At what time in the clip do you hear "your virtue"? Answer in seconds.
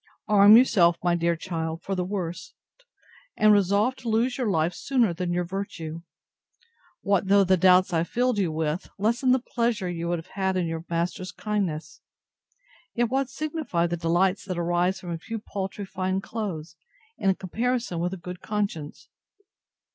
5.31-6.01